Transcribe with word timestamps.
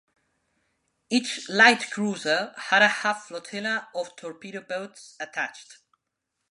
Each 1.11 1.47
light 1.47 1.91
cruiser 1.91 2.55
had 2.57 2.81
a 2.81 2.87
half-flotilla 2.87 3.89
of 3.93 4.15
torpedo 4.15 4.61
boats 4.61 5.15
attached. 5.19 5.77